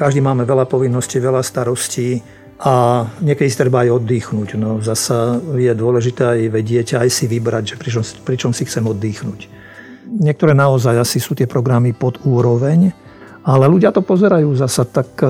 každý 0.00 0.24
máme 0.24 0.48
veľa 0.48 0.64
povinností, 0.64 1.20
veľa 1.20 1.44
starostí, 1.44 2.24
a 2.58 3.06
niekedy 3.22 3.46
si 3.46 3.60
treba 3.60 3.86
aj 3.86 4.02
oddychnúť. 4.02 4.58
No, 4.58 4.82
zasa 4.82 5.38
je 5.54 5.70
dôležité 5.78 6.22
aj 6.26 6.40
vedieť, 6.50 6.88
aj 6.98 7.08
si 7.10 7.30
vybrať, 7.30 7.74
že 7.74 7.76
pričom, 7.78 8.02
pričom 8.26 8.50
si 8.50 8.66
chcem 8.66 8.82
oddychnúť. 8.82 9.46
Niektoré 10.08 10.58
naozaj 10.58 10.98
asi 10.98 11.22
sú 11.22 11.38
tie 11.38 11.46
programy 11.46 11.94
pod 11.94 12.18
úroveň, 12.26 12.90
ale 13.46 13.64
ľudia 13.70 13.94
to 13.94 14.02
pozerajú 14.02 14.50
zasa 14.58 14.82
tak, 14.82 15.06
e, 15.22 15.28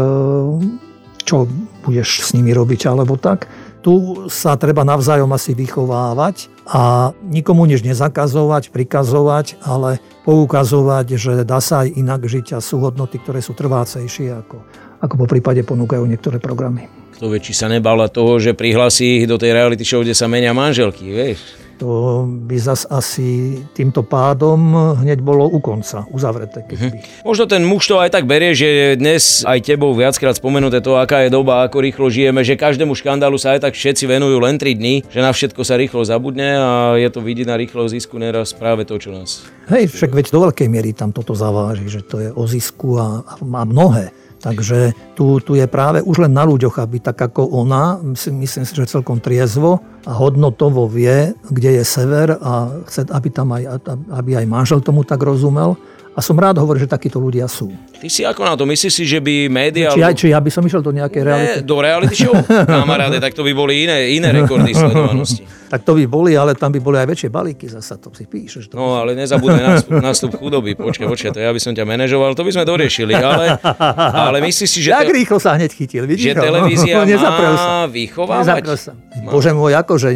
čo 1.21 1.45
budeš 1.85 2.25
s 2.25 2.33
nimi 2.33 2.57
robiť 2.57 2.89
alebo 2.89 3.21
tak. 3.21 3.45
Tu 3.85 3.93
sa 4.33 4.57
treba 4.57 4.83
navzájom 4.83 5.29
asi 5.31 5.53
vychovávať 5.53 6.49
a 6.67 7.13
nikomu 7.29 7.69
nič 7.69 7.85
nezakazovať, 7.85 8.73
prikazovať, 8.73 9.61
ale 9.63 10.01
poukazovať, 10.25 11.07
že 11.15 11.33
dá 11.45 11.61
sa 11.61 11.85
aj 11.85 11.95
inak 11.95 12.25
žiť 12.25 12.57
a 12.57 12.65
sú 12.65 12.81
hodnoty, 12.81 13.21
ktoré 13.21 13.39
sú 13.45 13.53
trvácejšie 13.55 14.35
ako, 14.35 14.57
ako 15.05 15.15
po 15.15 15.27
prípade 15.29 15.63
ponúkajú 15.63 16.03
niektoré 16.09 16.43
programy. 16.43 16.89
Kto 17.19 17.35
vie, 17.35 17.43
či 17.43 17.51
sa 17.51 17.67
nebala 17.67 18.07
toho, 18.07 18.39
že 18.39 18.55
prihlasí 18.55 19.19
ich 19.19 19.27
do 19.27 19.35
tej 19.35 19.51
reality 19.51 19.83
show, 19.83 20.07
kde 20.07 20.15
sa 20.15 20.31
menia 20.31 20.55
manželky, 20.55 21.03
vieš? 21.11 21.43
To 21.83 22.23
by 22.27 22.55
zas 22.63 22.87
asi 22.87 23.59
týmto 23.75 24.07
pádom 24.07 24.95
hneď 25.03 25.19
bolo 25.19 25.51
u 25.51 25.59
konca, 25.59 26.07
uzavreté. 26.15 26.63
Keby. 26.63 26.79
Mm-hmm. 26.79 27.27
Možno 27.27 27.51
ten 27.51 27.67
muž 27.67 27.91
to 27.91 27.99
aj 27.99 28.15
tak 28.15 28.23
berie, 28.23 28.55
že 28.55 28.95
dnes 28.95 29.43
aj 29.43 29.67
tebou 29.67 29.99
viackrát 29.99 30.39
spomenuté 30.39 30.79
to, 30.79 30.95
aká 30.95 31.27
je 31.27 31.35
doba, 31.35 31.67
ako 31.67 31.83
rýchlo 31.83 32.07
žijeme, 32.07 32.47
že 32.47 32.55
každému 32.55 32.95
škandálu 32.95 33.35
sa 33.35 33.59
aj 33.59 33.67
tak 33.67 33.75
všetci 33.75 34.07
venujú 34.07 34.39
len 34.39 34.55
3 34.55 34.79
dní, 34.79 35.03
že 35.11 35.19
na 35.19 35.35
všetko 35.35 35.67
sa 35.67 35.75
rýchlo 35.75 36.07
zabudne 36.07 36.55
a 36.55 36.71
je 37.03 37.11
to 37.11 37.19
vidieť 37.19 37.51
na 37.51 37.59
rýchlo 37.59 37.83
zisku 37.91 38.15
neraz 38.15 38.55
práve 38.55 38.87
to, 38.87 38.95
čo 38.95 39.11
nás. 39.11 39.43
Hej, 39.67 39.91
však 39.91 40.15
veď 40.15 40.27
do 40.31 40.51
veľkej 40.51 40.71
miery 40.71 40.95
tam 40.95 41.11
toto 41.11 41.35
zaváži, 41.35 41.91
že 41.91 42.03
to 42.07 42.23
je 42.23 42.31
o 42.31 42.47
zisku 42.47 42.95
a, 42.95 43.27
a 43.27 43.43
mnohé. 43.43 44.15
Takže 44.39 44.95
tu, 45.19 45.43
tu 45.43 45.59
je 45.59 45.67
práve 45.67 45.99
už 45.99 46.23
len 46.27 46.33
na 46.33 46.47
ľuďoch, 46.47 46.79
aby 46.79 47.03
tak 47.03 47.19
ako 47.19 47.43
ona, 47.51 47.99
myslím 48.07 48.47
si, 48.47 48.63
že 48.63 48.87
celkom 48.87 49.19
triezvo 49.19 49.83
a 50.07 50.15
hodnotovo 50.15 50.87
vie, 50.87 51.35
kde 51.51 51.83
je 51.83 51.85
sever 51.85 52.39
a 52.39 52.71
chce, 52.87 53.11
aby, 53.11 53.29
tam 53.35 53.51
aj, 53.51 53.83
aby 54.15 54.39
aj 54.39 54.47
manžel 54.47 54.79
tomu 54.79 55.03
tak 55.03 55.19
rozumel. 55.21 55.75
A 56.19 56.21
som 56.21 56.35
rád 56.35 56.59
hovoril, 56.59 56.83
že 56.83 56.91
takíto 56.91 57.23
ľudia 57.23 57.47
sú. 57.47 57.71
Ty 57.95 58.09
si 58.11 58.27
ako 58.27 58.43
na 58.43 58.59
to? 58.59 58.67
Myslíš 58.67 58.91
si, 58.91 59.07
že 59.07 59.23
by 59.23 59.47
médiá... 59.47 59.95
Či, 59.95 60.03
či 60.19 60.27
ja 60.35 60.43
by 60.43 60.51
som 60.51 60.67
išiel 60.67 60.83
do 60.83 60.91
nejakej 60.91 61.23
reality? 61.23 61.59
do 61.63 61.79
reality 61.79 62.15
show? 62.19 62.35
Kamaráde, 62.67 63.23
tak 63.23 63.39
to 63.39 63.47
by 63.47 63.55
boli 63.55 63.87
iné, 63.87 64.11
iné 64.19 64.35
rekordy 64.35 64.75
sledovanosti. 64.75 65.47
tak 65.71 65.87
to 65.87 65.95
by 65.95 66.11
boli, 66.11 66.35
ale 66.35 66.59
tam 66.59 66.75
by 66.75 66.83
boli 66.83 66.99
aj 66.99 67.07
väčšie 67.07 67.31
balíky 67.31 67.71
zasa, 67.71 68.03
to 68.03 68.11
si 68.11 68.27
píšeš. 68.27 68.67
To 68.67 68.75
no, 68.75 68.99
ale 68.99 69.15
nezabudne 69.15 69.63
nástup, 69.63 69.95
nástup 69.95 70.31
chudoby. 70.43 70.75
Počkaj, 70.75 71.07
počkaj, 71.07 71.31
to 71.37 71.39
ja 71.39 71.55
by 71.55 71.61
som 71.63 71.71
ťa 71.79 71.87
manažoval, 71.87 72.35
to 72.35 72.43
by 72.43 72.51
sme 72.51 72.67
doriešili, 72.67 73.15
ale, 73.15 73.55
ale 74.27 74.43
myslíš 74.43 74.71
si, 74.75 74.81
že... 74.83 74.91
Jak 74.91 75.07
te... 75.07 75.23
rýchlo 75.23 75.39
sa 75.39 75.55
hneď 75.55 75.71
chytil, 75.71 76.03
vidíš? 76.03 76.35
Že 76.35 76.51
televízia 76.51 76.99
má 77.63 77.87
vychovávať? 77.87 78.67
sa. 78.75 78.93
Bože 79.23 79.55
môj, 79.55 79.79
akože 79.79 80.09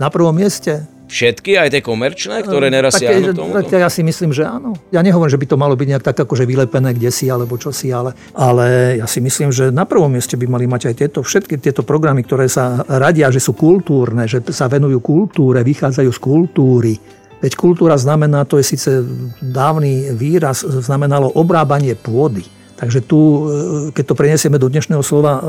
na 0.00 0.08
prvom 0.08 0.32
mieste 0.32 0.88
Všetky, 1.10 1.58
aj 1.58 1.74
tie 1.74 1.82
komerčné, 1.82 2.46
ktoré 2.46 2.70
neraz 2.70 2.94
tak, 2.94 3.10
siahnu 3.10 3.34
tomu? 3.34 3.50
Tak 3.50 3.82
ja 3.82 3.90
si 3.90 4.06
myslím, 4.06 4.30
že 4.30 4.46
áno. 4.46 4.78
Ja 4.94 5.02
nehovorím, 5.02 5.34
že 5.34 5.42
by 5.42 5.46
to 5.50 5.58
malo 5.58 5.74
byť 5.74 5.88
nejak 5.90 6.06
tak 6.06 6.22
akože 6.22 6.46
vylepené 6.46 6.94
kde 6.94 7.10
si 7.10 7.26
alebo 7.26 7.58
čo 7.58 7.74
si, 7.74 7.90
ale, 7.90 8.14
ale 8.30 8.94
ja 9.02 9.10
si 9.10 9.18
myslím, 9.18 9.50
že 9.50 9.74
na 9.74 9.82
prvom 9.82 10.06
mieste 10.06 10.38
by 10.38 10.46
mali 10.46 10.70
mať 10.70 10.86
aj 10.86 10.94
tieto, 10.94 11.18
všetky 11.26 11.58
tieto 11.58 11.82
programy, 11.82 12.22
ktoré 12.22 12.46
sa 12.46 12.86
radia, 12.86 13.26
že 13.34 13.42
sú 13.42 13.58
kultúrne, 13.58 14.30
že 14.30 14.38
sa 14.54 14.70
venujú 14.70 15.02
kultúre, 15.02 15.66
vychádzajú 15.66 16.10
z 16.14 16.20
kultúry. 16.22 16.94
Veď 17.42 17.58
kultúra 17.58 17.98
znamená, 17.98 18.46
to 18.46 18.62
je 18.62 18.70
síce 18.70 19.02
dávny 19.42 20.14
výraz, 20.14 20.62
znamenalo 20.62 21.34
obrábanie 21.34 21.98
pôdy 21.98 22.59
Takže 22.80 23.04
tu, 23.04 23.20
e, 23.20 23.40
keď 23.92 24.04
to 24.08 24.14
preniesieme 24.16 24.56
do 24.56 24.72
dnešného 24.72 25.04
slova, 25.04 25.36
e, 25.36 25.42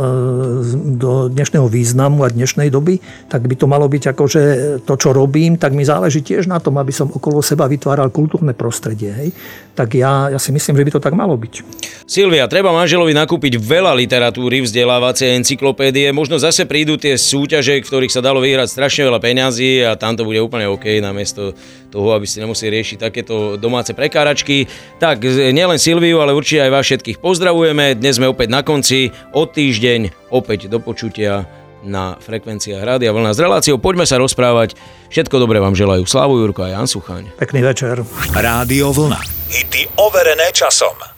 do 1.00 1.32
dnešného 1.32 1.64
významu 1.72 2.28
a 2.28 2.34
dnešnej 2.34 2.68
doby, 2.68 3.00
tak 3.32 3.48
by 3.48 3.56
to 3.56 3.72
malo 3.72 3.88
byť 3.88 4.04
ako, 4.12 4.24
že 4.28 4.42
to, 4.84 5.00
čo 5.00 5.16
robím, 5.16 5.56
tak 5.56 5.72
mi 5.72 5.88
záleží 5.88 6.20
tiež 6.20 6.52
na 6.52 6.60
tom, 6.60 6.76
aby 6.76 6.92
som 6.92 7.08
okolo 7.08 7.40
seba 7.40 7.72
vytváral 7.72 8.12
kultúrne 8.12 8.52
prostredie. 8.52 9.16
Hej? 9.16 9.30
Tak 9.72 9.96
ja, 9.96 10.28
ja 10.28 10.40
si 10.40 10.51
myslím, 10.51 10.75
že 10.75 10.86
by 10.88 10.92
to 10.92 11.01
tak 11.04 11.16
malo 11.16 11.40
byť. 11.40 11.63
Silvia, 12.04 12.44
treba 12.51 12.75
manželovi 12.75 13.16
nakúpiť 13.16 13.56
veľa 13.56 13.96
literatúry, 13.96 14.60
vzdelávacie 14.60 15.32
encyklopédie, 15.40 16.12
možno 16.12 16.36
zase 16.36 16.68
prídu 16.68 17.00
tie 17.00 17.16
súťaže, 17.16 17.80
v 17.80 17.88
ktorých 17.88 18.12
sa 18.12 18.20
dalo 18.20 18.44
vyhrať 18.44 18.68
strašne 18.68 19.08
veľa 19.08 19.24
peňazí 19.24 19.88
a 19.88 19.96
tam 19.96 20.20
to 20.20 20.28
bude 20.28 20.44
úplne 20.44 20.68
OK, 20.68 21.00
namiesto 21.00 21.56
toho, 21.88 22.12
aby 22.12 22.28
ste 22.28 22.44
nemuseli 22.44 22.68
riešiť 22.68 22.98
takéto 23.00 23.56
domáce 23.56 23.96
prekáračky. 23.96 24.68
Tak 25.00 25.24
nielen 25.56 25.80
Silviu, 25.80 26.20
ale 26.20 26.36
určite 26.36 26.68
aj 26.68 26.72
vás 26.75 26.84
všetkých 26.88 27.24
pozdravujeme. 27.24 27.96
Dnes 27.96 28.20
sme 28.20 28.28
opäť 28.28 28.51
na 28.51 28.68
konci. 28.68 29.12
O 29.32 29.48
týždeň 29.48 30.32
opäť 30.36 30.68
do 30.68 30.84
počutia 30.84 31.48
na 31.84 32.18
frekvenciách 32.18 32.82
Rádia 32.82 33.12
Vlna 33.12 33.36
s 33.36 33.40
reláciou. 33.42 33.78
Poďme 33.82 34.08
sa 34.08 34.22
rozprávať. 34.22 34.78
Všetko 35.12 35.36
dobré 35.42 35.60
vám 35.60 35.76
želajú 35.76 36.08
Slavu 36.08 36.40
Jurko 36.40 36.64
a 36.66 36.74
Jan 36.74 36.88
Suchaň. 36.88 37.34
Pekný 37.36 37.62
večer. 37.66 38.02
Rádio 38.32 38.96
Vlna. 38.96 39.20
Hity 39.52 40.00
overené 40.00 40.50
časom. 40.56 41.11